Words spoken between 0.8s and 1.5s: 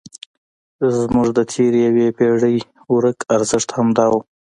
زموږ د